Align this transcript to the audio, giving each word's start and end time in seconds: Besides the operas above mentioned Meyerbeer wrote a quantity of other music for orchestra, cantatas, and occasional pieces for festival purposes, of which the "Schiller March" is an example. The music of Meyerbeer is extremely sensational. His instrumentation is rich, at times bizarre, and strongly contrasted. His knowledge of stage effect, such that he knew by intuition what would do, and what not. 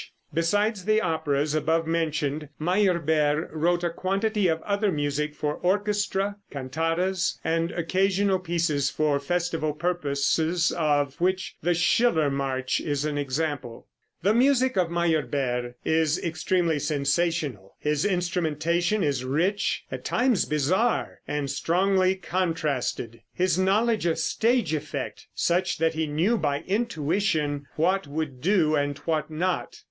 Besides 0.33 0.85
the 0.85 0.99
operas 0.99 1.53
above 1.53 1.85
mentioned 1.85 2.49
Meyerbeer 2.59 3.51
wrote 3.53 3.83
a 3.83 3.91
quantity 3.91 4.47
of 4.47 4.59
other 4.63 4.91
music 4.91 5.35
for 5.35 5.53
orchestra, 5.53 6.37
cantatas, 6.49 7.37
and 7.43 7.69
occasional 7.69 8.39
pieces 8.39 8.89
for 8.89 9.19
festival 9.19 9.73
purposes, 9.73 10.71
of 10.71 11.21
which 11.21 11.53
the 11.61 11.75
"Schiller 11.75 12.31
March" 12.31 12.79
is 12.81 13.05
an 13.05 13.19
example. 13.19 13.85
The 14.23 14.33
music 14.33 14.75
of 14.75 14.89
Meyerbeer 14.89 15.75
is 15.85 16.17
extremely 16.17 16.79
sensational. 16.79 17.75
His 17.79 18.03
instrumentation 18.03 19.03
is 19.03 19.23
rich, 19.23 19.83
at 19.91 20.03
times 20.03 20.45
bizarre, 20.45 21.19
and 21.27 21.47
strongly 21.47 22.15
contrasted. 22.15 23.21
His 23.35 23.59
knowledge 23.59 24.07
of 24.07 24.17
stage 24.17 24.73
effect, 24.73 25.27
such 25.35 25.77
that 25.77 25.93
he 25.93 26.07
knew 26.07 26.39
by 26.39 26.61
intuition 26.61 27.67
what 27.75 28.07
would 28.07 28.41
do, 28.41 28.73
and 28.73 28.97
what 29.05 29.29
not. 29.29 29.79